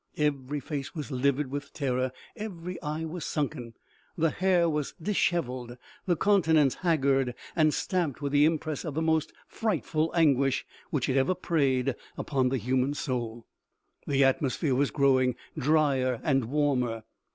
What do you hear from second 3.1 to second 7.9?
sunken; the hair was dishevelled, the countenance haggard and